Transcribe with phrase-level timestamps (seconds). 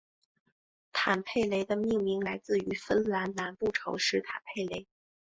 [0.91, 4.87] 坦佩雷的命名来自于芬兰南部城市坦佩雷。